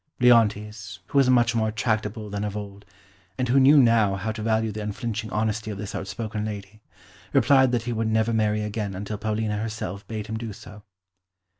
[0.19, 2.85] Leontes, who was much more tractable than of old,
[3.37, 6.81] and who knew now how to value the unflinching honesty of this outspoken lady,
[7.33, 10.81] replied that he would never marry again until Paulina herself bade him do so.